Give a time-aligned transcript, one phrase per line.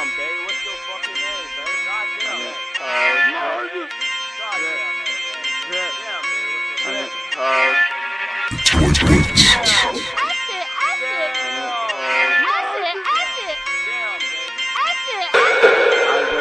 [0.00, 0.32] Damn, baby.
[0.48, 1.76] What's your fucking name, baby?
[1.84, 2.56] Goddamn, man.
[2.80, 2.88] Uh,
[4.40, 5.12] Goddamn, man.
[5.68, 5.92] Zip.
[6.00, 6.56] Damn, baby.
[6.64, 7.28] What's your name?
[7.36, 7.68] uh,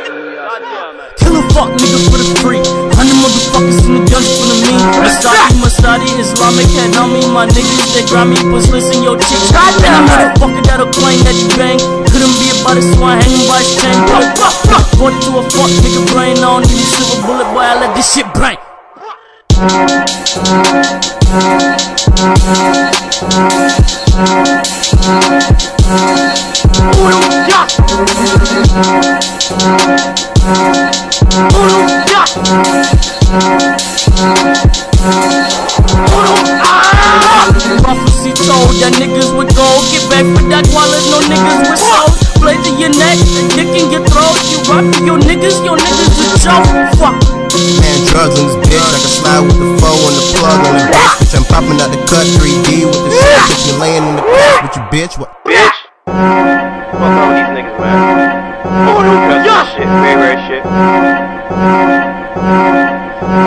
[0.07, 0.39] baby.
[0.39, 1.11] Goddamn, man.
[1.29, 2.63] A fuck nigga for the free.
[2.95, 4.79] Hundred motherfuckers in the jungle for the mean.
[5.03, 7.23] Masadi, Masadi, Islamic head on me.
[7.31, 9.51] My niggas, they grind me, push listen your chicks.
[9.51, 11.79] Goddamn, motherfucker that'll claim that he bang.
[12.11, 13.38] Couldn't be about it, so I hang
[15.01, 16.35] It to a fuck nigga brain.
[16.37, 17.63] I don't need a silver bullet, boy.
[17.63, 18.57] I let this shit bang.
[37.79, 40.99] Prophecy told that niggas would go get back for that wallet.
[41.07, 42.19] No niggas with souls.
[42.39, 43.17] Blade to your neck,
[43.55, 44.08] dick your
[44.69, 44.83] throat.
[44.83, 46.65] You rock for your niggas, your niggas a joke.
[47.01, 47.17] Fuck.
[47.81, 48.77] Man, drugs on this bitch.
[48.77, 51.17] I can slide with the foe and the plug on the bitch.
[51.19, 53.41] Bitch, I'm popping out the cut 3D with the shit.
[53.49, 55.17] Bitch, you laying in the cut with your bitch.
[55.17, 55.33] What?
[55.45, 55.77] bitch.
[56.05, 58.29] Fuck all these niggas, man.
[58.89, 59.65] Oh, no, yeah.
[59.73, 59.87] shit.
[59.87, 60.63] Very rare shit.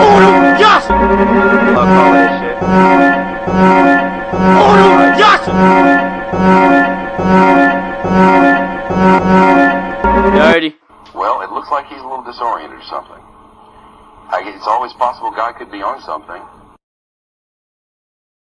[0.03, 0.83] Oh, no, yes.
[0.87, 2.55] Fuck all that shit.
[4.63, 5.41] Oh, no, yes.
[10.53, 10.82] Dirty.
[11.13, 13.21] Well, it looks like he's a little disoriented or something.
[14.33, 16.41] I, it's always possible guy could be on something.